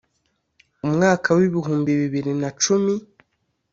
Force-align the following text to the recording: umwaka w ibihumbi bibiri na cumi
umwaka 0.85 1.27
w 1.37 1.39
ibihumbi 1.47 1.91
bibiri 2.01 2.31
na 2.41 2.49
cumi 2.61 2.93